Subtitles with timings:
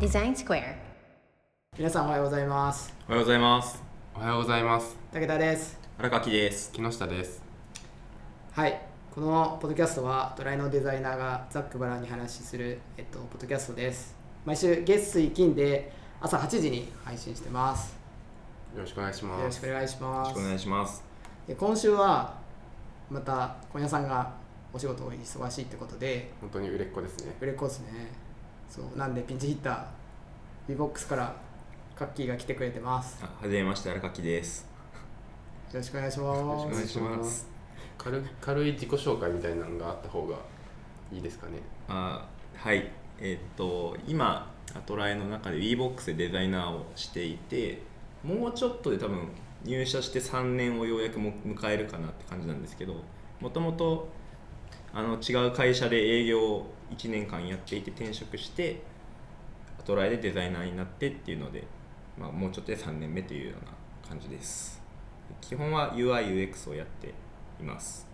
[0.00, 2.92] デザインスクエア皆さんおはようございます。
[3.06, 3.82] おはようございます。
[4.16, 4.96] おはようございます。
[5.12, 5.78] 武田です。
[5.96, 6.72] 荒垣です。
[6.72, 7.40] 木下です。
[8.50, 8.80] はい。
[9.14, 14.16] このポッドキャストはトライのデザイナーがざっくばらんに話しする、えっと、ポッドキャストです。
[14.44, 17.96] 毎週月水金で朝8時に配信してます。
[18.74, 19.44] よろしくお願いしよます。
[19.44, 20.28] ろしくお願いしよます。
[20.30, 21.04] ろしくお願いします。
[21.46, 22.34] で今週は
[23.08, 24.42] また今夜さんが
[24.74, 26.32] お仕事お忙しいってことで。
[26.40, 27.36] 本当に売れっ子ですね。
[27.40, 28.10] 売れっ子ですね。
[28.68, 28.98] そう。
[28.98, 30.76] なんでピンチヒッター。
[30.76, 31.36] VBOX から
[31.94, 33.22] カッキーが来てくれてます。
[33.22, 34.66] あはじめまして荒垣です。
[35.72, 37.46] よろしくお願いしよろしくおま願いすします。
[37.96, 40.36] 軽軽い自己紹介みたいなのがあった方が
[41.12, 41.58] いいですかね。
[41.88, 42.90] あはい。
[43.20, 47.82] えーっと今アトラエの中で WeBox でデザイナーをしていて
[48.24, 49.28] もうちょっとで多分
[49.64, 52.96] 入社して3年をようやくも迎えるかなって感じなんですけど
[53.40, 54.08] もともと
[54.94, 56.66] あの違う会社で営業を
[56.96, 58.80] 1年間やっていて転職して
[59.80, 61.64] アトラエでデザイナーになってっていうので、
[62.16, 63.72] まあ、もうちょっとで3年目というような
[64.08, 64.80] 感じです。
[65.40, 67.12] 基本は UIUX をやって
[67.60, 68.06] います。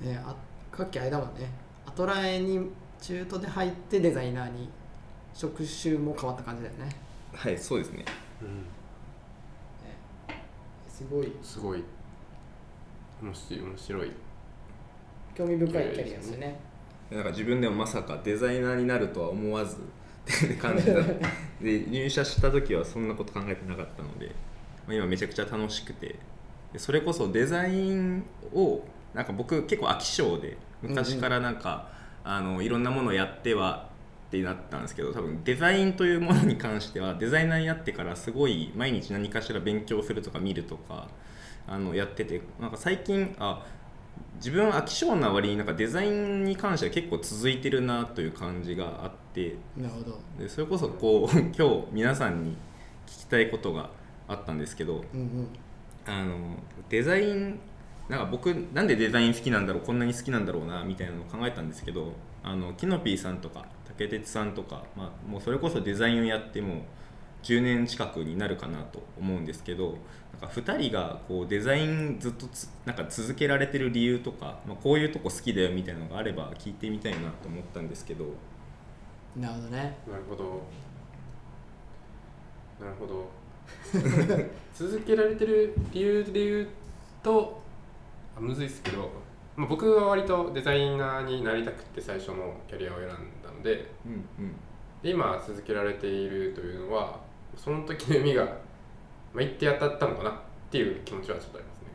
[0.00, 0.36] ねあ
[0.70, 1.50] カッキーあれだもんね
[1.84, 2.70] アトラエに
[3.00, 4.68] 中途で入ってデザイナーに
[5.34, 6.88] 職種も変わった感じだよね。
[7.34, 8.04] はいそうですね。
[10.88, 11.32] すごい。
[11.42, 11.84] すごい。
[13.20, 13.62] 面白い。
[13.62, 14.12] 面白い
[15.36, 16.58] 興味深いキャリアですよね
[17.10, 19.78] なんか自分でもまさかデザイナーになるとは思わずっ
[20.48, 20.94] て 感じだ。
[21.62, 24.26] で入社した時はそんなこと考えてなかったので、
[24.86, 26.16] まあ、今めちゃくちゃ楽しくて。
[26.72, 28.82] でそれこそデザインを
[29.14, 31.90] なんか僕結構飽き性で昔からなんか、
[32.22, 33.88] あのいろんなものをやっては
[34.26, 41.08] ってなったんですけど多分デザインというものに関してはデザイナーになってからすごい毎日何かしら勉強するとか見るとか
[41.68, 43.64] あのやっててなんか最近あ
[44.36, 50.18] 自分は飽き性な割になんかデザインに関しては結構続いてるなという感じがあってなるほど。
[50.38, 52.52] でそれこそこう 今日皆さんに
[53.06, 53.90] 聞きたいことが
[54.28, 55.48] あったんですけどうんうん。
[56.06, 56.56] あの
[56.88, 57.58] デザイン
[58.08, 66.84] なんか僕なんでデザイン好きなんだろうこんなに好きなんだろうなみたいなのを考えたんですけどあのキノピーさんとか竹鉄さんとか、まあ、もうそれこそデザインをやっても
[67.46, 69.96] 10年近くになるかなと思うんですけど
[70.32, 78.24] なんか2人がこうデザインずっとつなんか続けられてる理由とか、まあ、こういうとこ好きだよみたいなのがあれば聞いてみたいなと思ったんですけど。
[79.36, 79.96] なるほどね。
[80.10, 80.62] なるほど。
[82.80, 83.30] なるほど。
[84.74, 86.68] 続けられてる理由で言う
[87.22, 87.62] と
[88.36, 89.10] あむずいですけど、
[89.56, 93.14] まあ、僕は割とデザイナーになりたくて最初のキャリアを選んだ
[93.50, 94.52] のでうんうん。
[95.02, 97.25] で今続けられているというのは
[97.56, 100.34] その時の夢が、まあ、一定当たったのかなっ
[100.70, 101.86] ていう気持ちはちょっとありますね。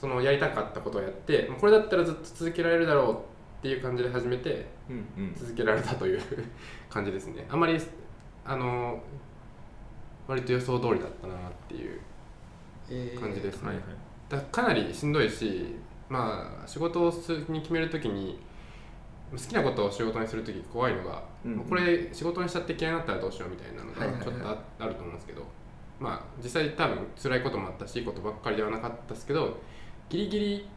[0.00, 3.16] そのやりたかったことをやってこれだったらずっと続けられるだろうっ
[3.62, 5.34] ていう感じで始めてうんうん。
[5.34, 6.20] 続けられたという
[6.90, 7.46] 感じですね。
[7.50, 7.78] あんまり
[8.44, 9.02] あの
[10.28, 11.38] 割と予想通りだったなっ
[11.68, 12.00] ていう
[12.88, 13.84] えー感じですね、はいはい。
[14.28, 15.74] だかなりしんどいし
[16.08, 18.38] まあ仕事をするに決めるときに
[19.32, 21.22] 好きなことを仕事にするとき怖いのが、
[21.54, 25.42] もうこれ仕事にしちゃって嫌いになったらどうしようみたいなのがちょっとあ,、あると思うんですけど
[26.00, 29.56] まあ実際多分辛いこともあったしいいことばっかりではなかったですけど
[30.08, 30.68] ギリギリ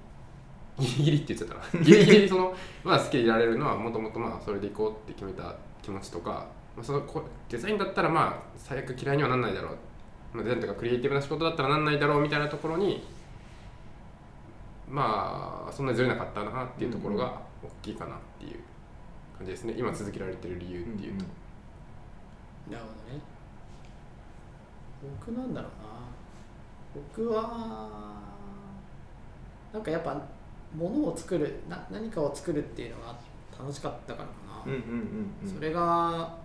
[0.79, 1.83] ギリギリって言っちゃったな。
[1.83, 9.71] ギリギリそのまあ好きでいられるのはもともとまあそれでいこうって決めた気持ちとか、まあ、そのこデザインだったらまあ最悪嫌いにはなんないだろう、
[10.33, 13.03] まあ、デザインとかクリエイティブな仕事だったらなんないだろうみたいなところに
[14.87, 18.59] まあそんなにずれなかったなっていうところが大きいかなっていう
[19.39, 19.73] 感じですね。
[19.77, 21.25] 今続けられてる理由っていうと、
[22.69, 23.21] なるほどね。
[25.17, 25.89] 僕なんだろうな。
[27.15, 28.21] 僕は
[29.71, 30.21] なんかやっぱ
[30.75, 33.15] 物を作るな何かを作るっていうのが
[33.57, 35.55] 楽しかったからかな、うんうんうんうん。
[35.55, 36.37] それが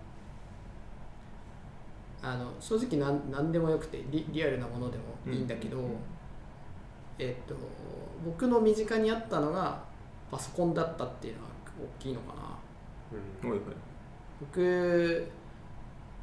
[2.21, 5.83] あの正直なん何でもよくてリリアルなものでもいいんだけど、うん。
[5.83, 5.97] うんうん
[7.17, 7.55] えっと
[8.25, 9.81] 僕の身近にあったのが
[10.29, 11.47] パソコンだったっていうのが
[11.99, 12.57] 大きいのかな
[13.43, 13.49] うん。
[13.49, 13.75] はいはい。
[14.39, 15.31] 僕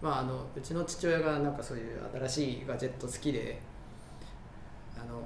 [0.03, 3.61] まああのうちの父親がなんかそういう新しいガジェット好きで
[4.97, 5.23] あの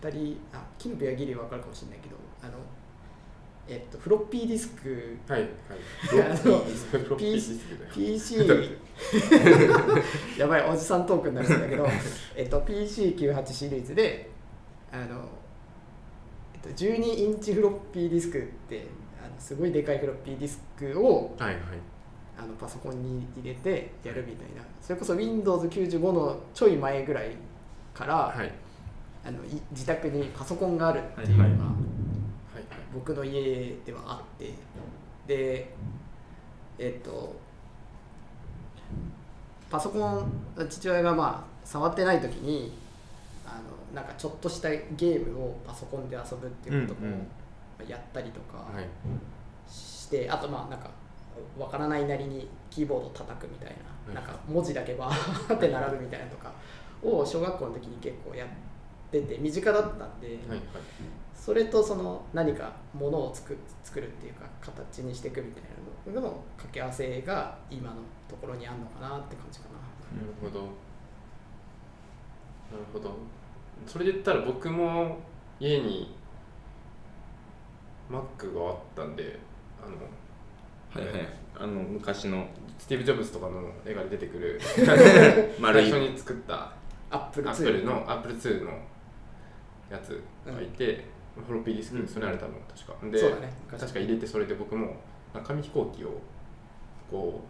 [0.00, 2.52] 2人あキノピはギリ分かるかもしれないけどあの
[3.68, 5.16] えっとフロッピーディスク。
[5.28, 5.50] はいはい。
[7.94, 8.36] PC
[10.38, 11.86] やばいおじさんトークになるんだけど
[12.36, 14.30] えっと PC98 シリーズで
[14.92, 15.28] あの、
[16.54, 18.86] えっと、12インチフロッピーディスクって
[19.42, 21.62] すごいでかいフロッピーディスクをはいはい。
[22.38, 24.62] あのパソコンに入れてやるみたいな。
[24.80, 27.32] それこそ Windows95 のちょい前ぐらい
[27.92, 28.52] から、はい。
[29.24, 31.52] あのい自宅にパソコンがあるっていうのがはい。
[31.52, 31.62] はい
[32.94, 34.52] 僕の家ではあって。
[35.26, 35.74] で
[36.78, 37.34] えっと
[39.70, 40.32] パソコン
[40.68, 42.72] 父親がまあ触ってない時に
[43.46, 43.52] あ
[43.94, 47.08] のなんかちょっとしたゲームをパソコンで遊ぶっていうことも
[47.88, 48.86] やったりとかはい。
[49.68, 50.90] して、あとまあなんか
[51.58, 53.74] わからないなりにキーボード叩くみたい
[54.08, 56.52] うんななんか文字だけバーって並ぶみたいなとか
[57.02, 58.48] を小学校の時に結構やっ
[59.10, 60.60] てて身近だったんで、はい
[61.34, 65.62] それとその何かものを作作るっていうか形にしていくみたい
[66.14, 67.96] なのの掛け合わせが今の
[68.28, 69.74] ところにあるのかなって感じかな。
[70.20, 70.60] なるほど。
[70.60, 70.66] な
[72.78, 73.16] るほど。
[73.88, 75.16] それで言ったら僕も
[75.58, 76.14] 家に
[78.10, 79.38] Mac があったんで
[79.82, 81.28] あのはいはい。
[81.58, 82.46] あの昔の
[82.78, 84.60] スティーブ・ジョブズとかの絵が出てくる
[85.60, 85.90] 丸い。
[85.90, 86.72] 最初に作った
[87.10, 88.70] アップルアップルのアップル2の
[89.90, 91.04] やつがいて、
[91.46, 93.06] フロッピーディスク、うんそれあれ多分確か。
[93.10, 93.52] でそうだね。
[93.70, 94.96] 確か入れてそれで僕も
[95.44, 96.20] 紙飛行機を
[97.10, 97.40] こ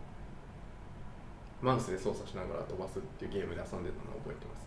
[1.63, 4.67] うマウスで操作しながら飛ばすっていうゲームで遊んでたのを覚えてます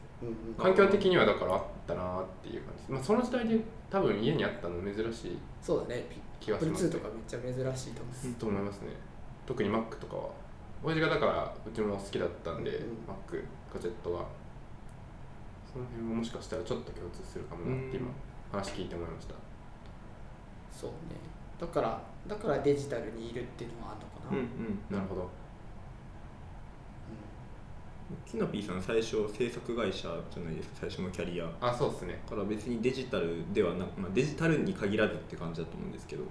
[0.57, 3.59] 環境的にはだからあったなっていう感じ、まあ、その時代で
[3.89, 6.05] 多分家にあったの珍しいそうだね。
[6.39, 8.35] 気がアップル2しますねとかめっちゃ珍しいと思う。
[8.35, 8.87] と思いますね。
[9.45, 10.29] 特に Mac とかは。
[10.83, 12.85] 親父がだからうちも好きだったんで、うん。
[13.07, 14.25] Mac ガジェットが
[15.71, 18.07] その辺ももしかしたらちょっと共通するかもなって今
[18.51, 19.35] 話聞いて思いました。
[20.71, 21.17] そうね。
[21.59, 24.37] だからだからデジタルにいるっていうのはあるのかな。
[24.37, 24.45] うん
[24.91, 24.97] うん。
[24.97, 25.29] なるほど
[28.25, 30.75] キノピーさん最初制作会社じゃないですか。
[30.81, 31.49] 最初のキャリア。
[31.59, 32.21] あそうですね。
[32.29, 36.23] だから別にデジタルではなく、まあ、デジタルに限らずって感じだと思うんですけど。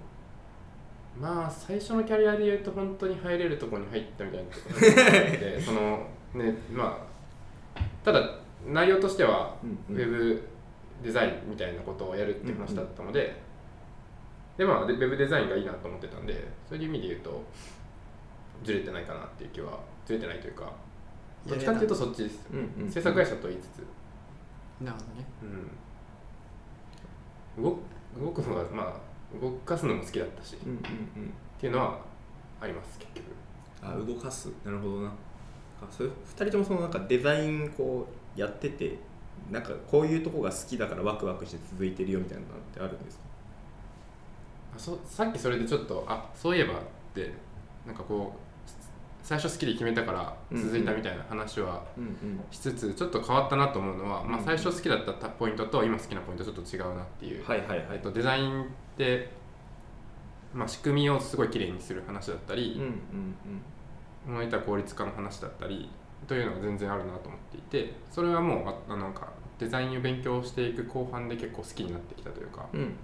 [1.19, 7.07] まあ最初のキャリアで言うと本当に入れるところに入ったみたいなところがあって そのねま
[7.75, 8.37] あただ
[8.67, 9.97] 内容としてはウうん。
[9.97, 10.41] ェブ
[11.03, 13.35] デザインみたいなことをやるって話だったので、
[14.57, 16.33] でまあでウェブデザインがいいなと思ってたんで
[16.67, 17.43] そういう意味で言うと
[18.63, 20.71] ずれてないかなっていう気はずれてないというか
[21.47, 25.25] どっちかっていうとそっちです、うんうん制作会社と言いつつ、なるほどね。
[27.57, 27.79] うん、動
[28.25, 28.93] 動くのがまあ
[29.41, 30.81] 動かすのも好きだったし、っうんうんうん。
[31.59, 31.99] ていうのは
[32.61, 33.25] あります結局。
[33.81, 34.49] あ動かす。
[34.63, 35.09] なるほどな。
[35.09, 35.13] あ
[35.91, 38.97] それ2人ともそのなんかデザインこうやってて
[39.51, 43.23] なんかこういうとこが好きだからワクワクして続いてるよみたいなのってあるんですか？
[44.75, 46.77] あそさっきそれでちょっとあそういえばっ
[47.13, 47.33] て
[47.85, 48.39] なんかこう
[49.25, 52.39] 最初好きで決めたから続いたみたいな話はうんうん。
[52.51, 57.87] しつつちょっと変わったなと思うのは、まあ、うん最初好きだったポイントと今好きなポイントちょっと違うなっていう、はいはいはい。
[57.93, 59.31] えっと、デザインって、
[60.53, 62.79] まあ、仕組みをすごい綺麗にする話だったうんり
[64.27, 65.89] うん、物板効率化の話だったり
[66.27, 72.91] というのが全然あるなと思っていてそれはもうああなんかデザインを勉強していく後半で結構好きになってきたというか、うんうんうん。
[72.91, 72.99] なる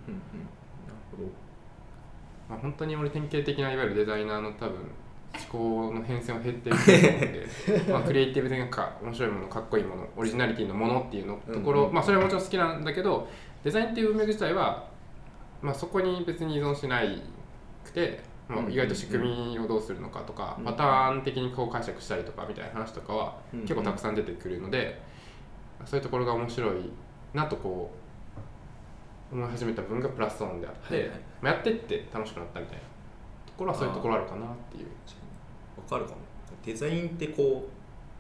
[1.18, 1.30] ほど。
[2.50, 4.76] まあ、本当に俺典型的ないわゆるデザイナーの多分
[5.34, 7.48] 思考の変遷を減っていくと思うんで
[7.92, 11.88] まあクリエイティブでなんか面白いものかっこいいものオリジナリティのものっていうのところ、うん。
[11.90, 13.28] うんまあそれはもちろん好きなんだけど
[13.64, 14.88] デザインっていう文脈自体は、
[15.62, 17.22] まあ、そこに別に依存しない
[17.86, 20.66] くて、まあ、意外と仕組みをどうするのかとか、うん。
[20.66, 23.66] パターン的にこう解釈したりとかみたいな話とかはうんうん。
[23.66, 25.02] 結構たくさん出てくるので、
[25.86, 26.92] そういうところが面白い
[27.34, 27.92] なとこ
[29.32, 31.20] う思い始めた分がプラスオンであって、はいはい。
[31.42, 32.82] まあやってって楽しくなったみたいな
[33.46, 34.88] ところはそういうところあるかなっていう。
[35.92, 36.22] わかるかも。
[36.66, 37.68] デザインってこ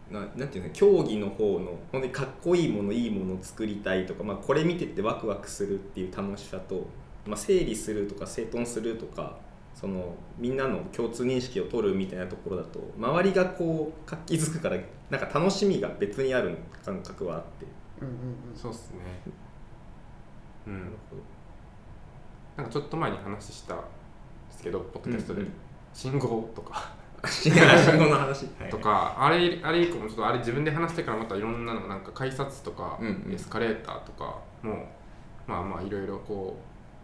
[0.10, 6.86] うななんていうの競技の方の本当にかっこいいものいいものを作りたいとか、まあ、これ見ててワクワクするっていう楽しさと、
[7.26, 9.38] まあ、整理するとか整頓するとか
[9.74, 14.78] そのみんなの共通認識を取るみたいなところだと周りがこう活気づくから
[15.10, 17.66] なんか楽しみが別にある感覚はあって。
[18.02, 18.16] うんうん
[18.52, 18.56] うん。
[18.56, 18.98] そうっすね。
[20.68, 20.92] うん。
[22.58, 23.84] なんかちょっと前に話したんで
[24.52, 25.54] すけどポッドキャストで、うんうん。
[25.94, 28.70] 信号とか信号の話、はい。
[28.70, 33.34] とかあれあれ以降もちょっとあれ自分で話してからまたいろんなのなんか改札とか、うんうん。
[33.34, 34.88] エスカレーターとかも
[35.48, 36.58] まあまあいろいろこ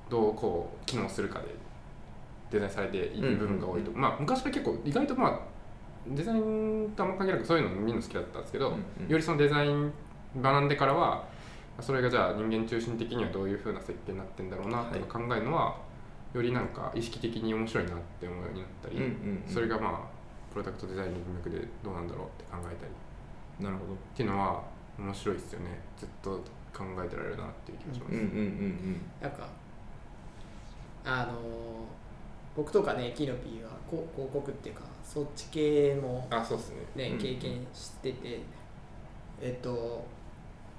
[0.07, 1.45] うどうこう機能するかで
[2.51, 5.39] デザインされている部分が多いと、まあ昔は結構意外とまあ
[6.07, 9.91] デザインとあんま関係なくそういうのみんな好きだったんですけど、うんうんよりそのデザイン
[10.41, 11.25] 学んでからは
[11.79, 15.75] それがじゃあ人間中心的にはどういう風な設計になってんだろうなとか考えるのは、
[16.33, 19.09] よりなんか意識的に面白いなって思うようになったり、うんうん
[19.45, 19.53] うん。
[19.53, 20.17] それがまあ
[20.51, 23.65] プロダクトデザインの文脈でどうなんだろうって考えたり。
[23.65, 23.93] なるほど。
[23.93, 24.63] っていうのは
[24.97, 25.79] 面白いですよね。
[25.97, 26.41] ずっと
[26.73, 29.47] 考えてられるなっていう気がします、うんうんうんなんか
[31.03, 31.35] あのー
[32.55, 37.09] 僕とかねキノピーは広告っていうかそっち系もあそうですね。
[37.09, 37.17] ね、うん。
[37.19, 38.39] 経験してて、
[39.39, 40.03] えっと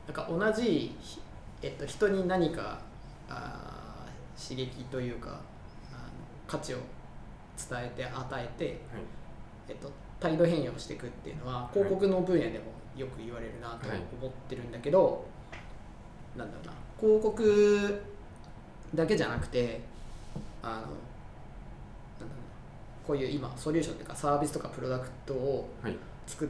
[0.07, 1.21] なんか同じ、ひ
[1.63, 2.81] えっと、人に何か
[3.29, 3.98] あー
[4.41, 5.41] 刺激というかあの
[6.47, 6.79] 価値を
[7.59, 8.81] 伝えて与えて、
[9.69, 9.91] えっと、
[10.21, 12.67] 態度変容していくっていうのは広告の分野でも
[12.97, 15.25] よく言われるなとはい思ってるんだけど、
[16.37, 16.73] なんだろうな。
[17.01, 18.03] 広告
[18.95, 19.81] だけじゃなくて
[20.63, 20.97] あのなんだろうな。
[23.07, 25.97] こういう今ソリューションというかサービスとかプロダクトをはい。
[26.29, 26.49] 作っ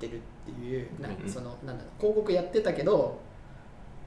[0.00, 0.88] てるっていう、
[1.28, 3.20] そのなんだろう広告やってたけど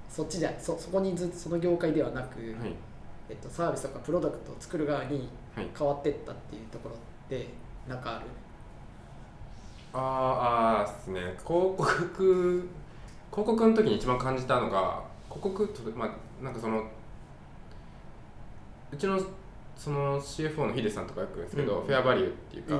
[0.09, 2.73] そっちじゃそそこにずその業界ではなく、はい
[3.29, 5.67] えっと、サービスとかプロダクトを作る側にはい。
[5.77, 6.97] 変わってったっていうところっ
[7.29, 7.47] て
[7.87, 8.25] なんかある？
[9.93, 11.21] あーあーですね。
[11.45, 12.69] 広告
[13.31, 16.83] 広告の時に一番感じたのが広告とまあなんかその
[18.91, 19.19] うちの
[19.75, 21.85] その CFO のヒデさんとかよく言うんですけど、うん。
[21.87, 22.79] フェアバリューっていうか、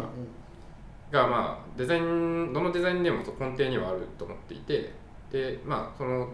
[1.12, 3.24] がまあデザインどのデザインでも根
[3.58, 4.92] 底にはあると思っていて
[5.32, 6.30] でまあその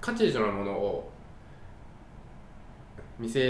[0.00, 1.11] 価値以上のものを
[3.22, 3.40] 見せ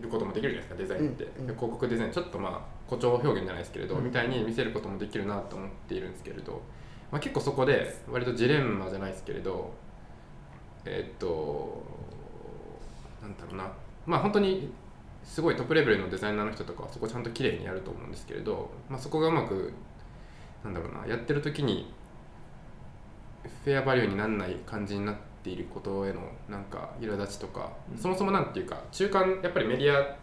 [0.00, 1.46] ることもできるじゃないですかデザインって、うんうん。
[1.48, 4.04] で広告デザインちょっとまあ誇張表現じゃないですけれど、うん。
[4.04, 6.62] みたいに見せることもできるなと思っているんですけれど、
[7.10, 9.74] まあ、結構そこで割とジレンマじゃないですけれど
[10.84, 11.84] えーっと
[13.20, 13.72] なんだろうな。
[14.06, 14.72] まあ本当に
[15.24, 19.72] すごいトップレベルのデザイナーの人とかはそこちゃんと綺麗にやると思うんですけれど、まあ、そこがうまく
[20.64, 21.92] なんだろうなやってる時に
[23.64, 26.20] フェアバリューにならない感じになっていることへの
[26.50, 27.98] なんか苛立ちとか、うん。
[27.98, 30.16] そもそもなんていうか中間やっぱりメディア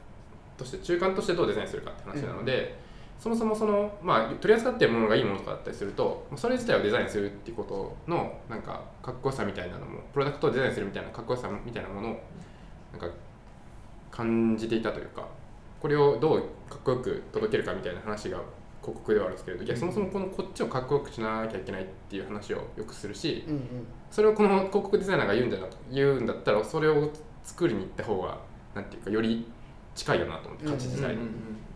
[0.55, 2.77] として中間としてどうデザインするかって話なので、
[3.19, 12.19] そもそもそのまあ取り扱っているものがいいものとかだったりするとそれ自体をデザインするっていうことのなんかかっこよさみたいなのもプロダクトをデザインするみたいなかっこよさみたいなものを
[12.91, 13.07] なんか
[14.12, 15.27] 感じていたというか
[15.79, 18.39] これをどうかっこよく届けるかみたいな話が
[18.88, 23.62] 広告ではあるんですけれどいやそもそもこのこっちをかっこよくしなきゃいけないっていう話をよくするしうんうん。
[24.10, 27.12] それをこの広告デザイナーが言うんじゃな言うんだったらそれを
[27.44, 28.38] 作りに行った方が
[28.74, 29.46] なんていうかより
[29.94, 31.17] 近いよなと思って価値自体に、っ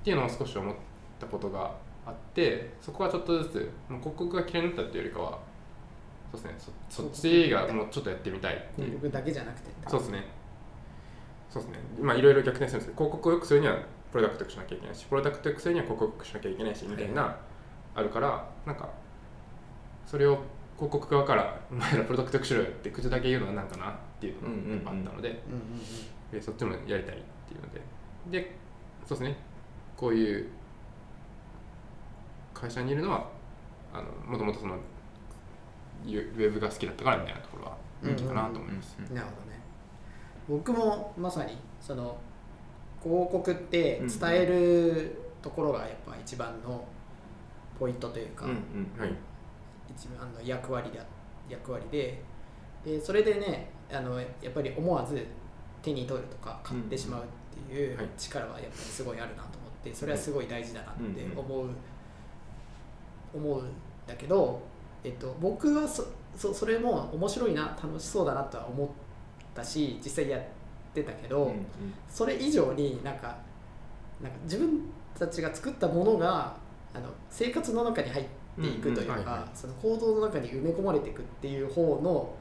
[0.03, 0.75] ていうのを少し思っ
[1.20, 1.75] たことが
[2.06, 5.39] あってそこはちょっとずつもう広告が嫌いになったっていうよりかは
[6.32, 8.88] そうですねそそっちがもうちょっとやってみたいっていう。
[8.88, 10.24] 広告だけじゃなくてそうですね。
[11.50, 11.80] そうですね。
[12.00, 13.77] まあいろいろ逆転するんですけど、広告を良くするには
[14.12, 17.38] プロダクトしなきゃいけないし、プロダクト良くするには広告しなきゃいけないし、みたいな、
[17.96, 18.89] あるから、なんか、
[20.06, 20.39] それを
[20.75, 24.41] 広告側から、お前らプロダクト良くしろよって口だけ言うのはなんかなっていう
[24.77, 25.41] のがあったので、
[26.32, 27.82] でそっちもやりたいっていうので、
[28.32, 28.56] で、
[29.06, 29.38] そうですね。
[29.96, 30.50] こういう
[32.53, 33.30] 会社にいるのは、
[33.94, 34.75] あのもともとその、
[36.06, 38.98] ウェブが好きだったからみたいなところは人気かなと思います。
[39.00, 39.15] うん。
[39.15, 39.60] なるほどね。
[40.50, 42.18] 僕もまさにその
[43.03, 46.86] 広告って伝えるところがやっぱ一番の
[47.79, 49.13] ポイントというか、うんうんはい。
[49.96, 51.03] 一番の役割だ
[51.50, 52.24] 役割で
[52.86, 55.25] でそれでねあのやっぱり思わず
[55.81, 57.25] 手に取るとか買ってしまうっ
[57.67, 58.10] ていうはい。
[58.17, 61.70] 力はやっぱりすごいあるなと思ってそれはすごい大事だなって思う、
[63.34, 63.67] 思うん
[64.05, 64.62] だけど、
[65.03, 66.05] えっと、僕はそ
[66.36, 68.88] そそれも面白いな楽しそうだなとは思っ
[69.53, 70.48] たし実際やって
[71.03, 71.65] たけど、うん
[72.10, 73.38] それ以上になんか
[74.21, 74.81] なんか自分
[75.17, 76.55] たちが作ったものが
[76.93, 78.25] あの生活の中に入っ
[78.62, 79.15] ていくといううんうん。
[79.15, 82.33] はいはかその行動の中に埋め込まれていくっていう方の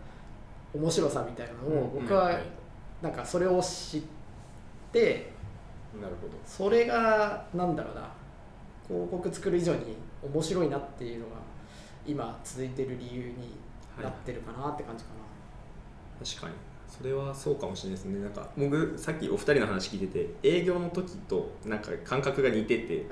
[0.75, 2.03] 面白さみたいなのをうんうん。
[2.03, 2.43] 僕ははい。
[3.01, 4.03] なんかそれを知っ
[4.93, 5.33] て
[6.01, 6.35] なるほど。
[6.45, 8.09] それがなんだろうな。
[8.89, 11.37] 広告作る以上に面白いなっていうのが
[12.05, 13.55] 今続いてる理由に
[14.03, 15.11] なってるかなって感じか
[16.25, 16.55] 確かに
[16.91, 18.21] それはそうかもしれないですね。
[18.21, 23.07] なんか僕さっきお二人の話聞いてて営業の時となんか感覚が似てて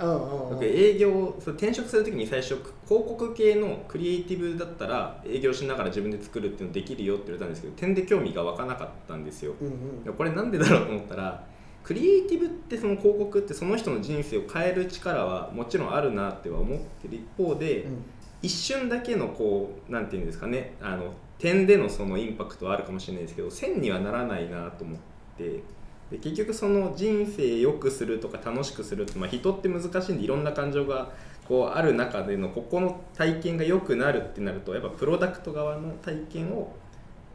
[0.61, 9.55] 営業その転職する時に最初広告系のクリエイティブだったら営業しながら自分で作るっていうのできるよって言われたんですけど点で興味が湧かなかったんですよ。
[9.61, 9.67] うん
[10.07, 10.15] うん。
[10.15, 11.45] これなんでだろうと思ったら
[11.85, 18.05] クリエイティブってその広告ってその人の人生を変える力はもちろんあるなっては思ってる一方で、うん。
[18.41, 24.99] 一瞬だけのこうなんていうんですかねあの点でのそのインパクトはあるかもしれないですけど線にはならないなと思っ
[25.37, 25.63] て
[26.11, 31.11] で結局その人生良くするとか楽しくするって、まあ、人って難しいんでいろんな感情が
[31.47, 36.75] こうある中でのここの体験が良くなるってなるとやっぱプロダクト側の体験を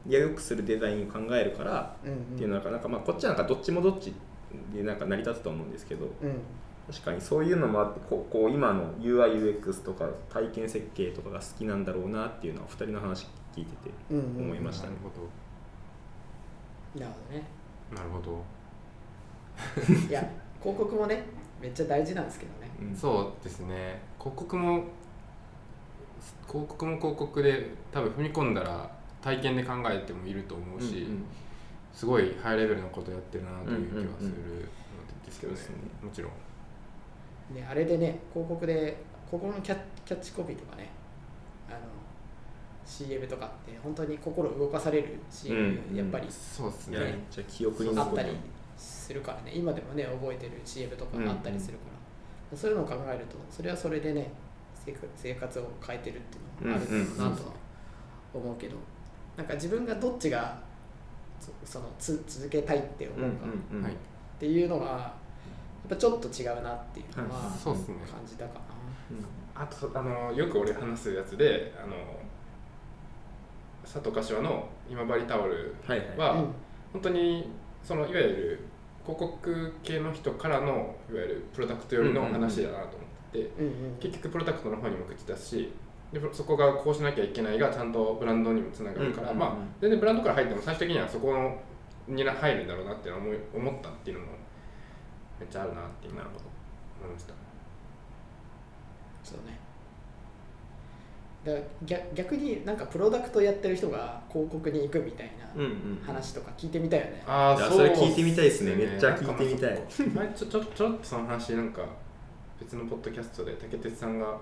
[0.07, 4.13] いや良くするデザインを考えるからっていうのはなんかまあこっちはなんかどっちもどっち
[4.73, 6.41] でなんか成り立つと思うんですけどうん。
[6.91, 15.13] 確かにそういうのもあってこうこう今の UIUX とか体験設計とかが好きなんだろうなっていうのはお二人の話聞いててうんうん思いましたねなるほ
[16.99, 17.43] なるほどね。
[17.91, 17.97] ど。
[17.97, 18.43] なるほど。
[20.09, 20.21] いや
[20.59, 21.23] 広告もね
[21.61, 22.69] めっちゃ大事なんですけどね。
[22.81, 22.95] うん。
[22.95, 24.01] そうですね。
[24.19, 24.83] 広告も
[26.47, 28.89] 広告も広告で多分踏み込んだら
[29.21, 31.25] 体験で考えてもいると思うし、うんうん。
[31.93, 34.35] すごいハイレベルなことやってるなという気はするの
[35.25, 36.31] ですけどね,、そうですねもちろん。
[37.55, 38.97] ね、あれでね広告で
[39.29, 40.89] 心のキャッキャッチコピーとかね
[42.93, 45.95] CM とかって本当に心動かされる CM、うん。
[45.95, 46.27] やっぱり。
[46.29, 48.29] そうですいやめっねちゃ記憶にあったり
[48.77, 49.51] するからね。
[49.55, 51.85] 今でもね覚えてる CM とかあったりするか
[52.51, 54.31] ら、そういうのを考えるとそれはそれでね
[54.85, 57.51] 生活生活を変えてるっていうのがあるんだろうなとは
[58.33, 58.75] 思うけど、
[59.37, 60.61] なんか自分がどっちが
[61.39, 63.83] そそのつ続けたいって思うかうんうんうん。
[63.83, 63.93] はい。
[63.93, 63.95] っ
[64.39, 65.15] ていうのがや
[65.87, 67.59] っぱちょっと違うなっていうのははい。
[67.59, 67.95] そうですね。
[68.09, 68.59] 感じたかな。
[69.55, 71.95] あとあのよく俺話すやつであの
[73.83, 76.17] 佐藤柏の今治タオルはいはい。
[76.17, 76.39] は、うん。
[76.93, 77.51] 本当に
[77.83, 78.59] そのいわゆる
[79.03, 83.97] 広告系の人からのいわゆるプロダクト寄りの話だなと思ってて、うんうん。
[83.99, 85.73] 結局プロダクトの方にも口出すし
[86.13, 91.57] でそこがこうしなきゃいけないがちゃんとブランドにもつながるから、うんまあ全然ブランドから入っても最終的にはそこの
[92.07, 94.31] に入るんだろうなって思い思ったっていうのも
[95.39, 97.33] めっちゃあるなって今思いました。
[99.23, 99.62] そうね
[101.85, 106.01] 逆逆になんかプロダクトやってる人が広告に行くみたいうんなうん。
[106.05, 108.75] 話とか聞いてみたいよね、あいやそれ聞いてみたいですね。
[108.75, 110.07] めっちゃ聞いてみたい。
[110.07, 111.85] 前ちょちょちょっとその話なんか
[112.59, 114.37] 別のポッドキャストで竹鉄さんが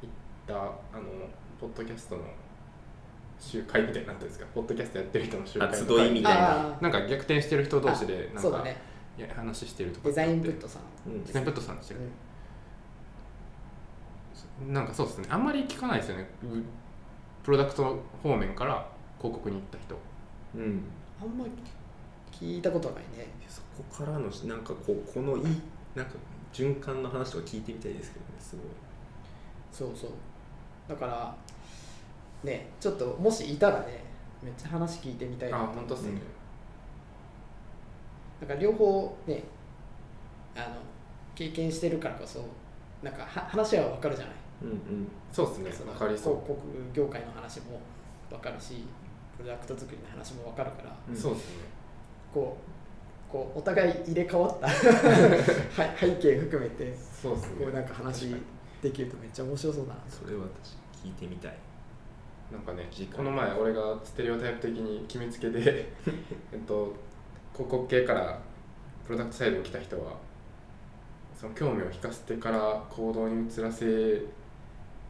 [0.00, 0.14] 言っ
[0.46, 1.02] たあの
[1.60, 2.22] ポッドキャストの
[3.38, 4.46] 集会みたいになったんですか？
[4.54, 6.74] ポッドキャストやってる人の集会集いみたいな。
[6.74, 8.76] あなんか逆転してる人同士であなんかそうだね。
[9.18, 11.24] いや話してるとかデザインプットさん、うん。
[11.24, 12.06] デザインプットさんでしたうよん。
[12.06, 12.12] ね
[14.66, 15.26] なんかそうですね。
[15.30, 16.28] あんまり聞かないですよね。
[16.42, 16.46] う
[17.44, 18.86] プロダクト方面から
[19.18, 19.96] 広告に行った人。
[20.56, 20.82] うん。
[21.22, 21.50] あんまり
[22.32, 23.28] 聞いたことないね。
[23.48, 25.60] そこからのなんかこうこのいい
[25.94, 26.12] なんか
[26.52, 28.66] 循環の話とか聞いてみたいですけどねすごい。
[29.72, 30.10] そうそう。
[30.88, 31.36] だから
[32.42, 34.02] ねちょっともしいたらね
[34.42, 35.58] めっちゃ話聞いてみたいな。
[35.58, 36.20] あ本当ですね、
[38.40, 39.42] なんか両方ね
[40.56, 40.66] あの
[41.34, 42.44] 経験してるからこそ
[43.02, 45.08] なんかは話は分かるじゃないうんうん。
[45.32, 45.92] そうですね。
[45.98, 46.34] かりそう。
[46.42, 46.60] 広告
[46.92, 47.80] 業界の話も
[48.30, 48.84] 分かるし
[49.36, 51.16] プロダクト作りの話も分かるからうん。
[51.16, 51.64] そうですね。
[52.32, 52.56] こ
[53.28, 57.64] うこうお互い入れ替わった はい背景含めてそうですね。
[57.64, 58.34] こうなんか話
[58.82, 60.00] できるとめっちゃ面白そうだな。
[60.08, 61.58] それは私聞いてみたい。
[62.50, 65.92] なんかねこの前俺がステレオタイプ的に決めつけで
[66.50, 66.94] えっと
[67.52, 68.40] 広告系から
[69.04, 70.12] プロダクトサイドに来た人は
[71.38, 74.22] その興味を引かせてから行動に移らせ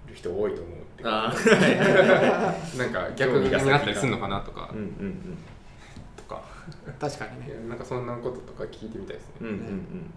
[0.08, 1.32] る人多いと思うってあ
[2.76, 4.70] なんか 逆になったりするのかなとか。
[4.72, 5.38] うんうん
[6.16, 6.42] とか。
[6.98, 7.54] 確かにね。
[7.68, 9.58] なんかそんなこととか聞いてみたいですね、うんうんうん。
[9.58, 10.14] うん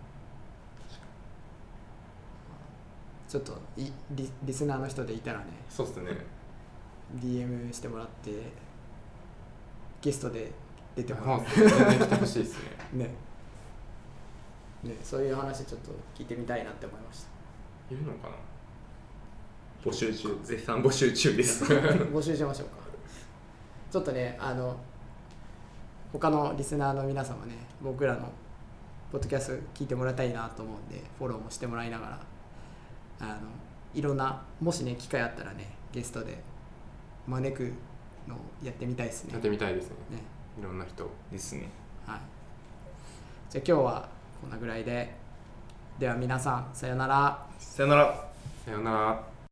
[3.28, 5.46] ちょっといリリスナーの人でいたらね。
[5.70, 6.12] そうですね。
[7.16, 8.32] DM してもらって
[10.02, 10.52] ゲストで
[10.98, 12.70] 出てもらっ全然来てほしいですね。
[12.92, 13.10] てね。
[14.84, 17.96] ねそういう話ちょっと聞いてみたいなって思いました。
[17.96, 18.36] いるのかな？
[19.84, 21.64] 募集中絶賛募集中です。
[21.66, 22.76] 募集しましょうか。
[23.92, 24.78] ちょっとねあの
[26.14, 28.32] 他のリスナーの皆様ね僕らの
[29.12, 32.20] ポッドキャスト聞いてもらいたいなと思うんでフォローもしてもらいながら
[33.22, 33.40] あの
[33.94, 36.42] いろんなもしね機会あったらねゲストで
[37.28, 37.74] 招く
[38.28, 39.34] のをやってみたいですね。
[39.34, 39.96] やってみたいですね。
[40.12, 40.22] ね。
[40.60, 41.70] いろんな人ですね。
[42.06, 42.20] はい。
[43.50, 44.10] じゃあ今日は
[44.42, 45.20] こんなぐらいで。
[46.00, 47.48] では皆さんさようなら。
[47.60, 48.28] さよなら。
[48.64, 49.31] さようなら